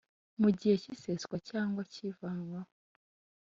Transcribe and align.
Mu 0.41 0.49
gihe 0.57 0.75
cy 0.81 0.89
iseswa 0.95 1.35
cyangwa 1.49 1.81
cy 1.91 1.99
ivanwaho 2.09 2.71